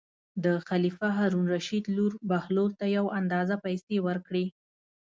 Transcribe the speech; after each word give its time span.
د 0.43 0.45
خلیفه 0.67 1.07
هارون 1.17 1.43
الرشید 1.47 1.85
لور 1.95 2.13
بهلول 2.29 2.71
ته 2.79 2.85
یو 2.97 3.05
اندازه 3.19 3.55
پېسې 3.65 3.97
ورکړې. 4.07 4.45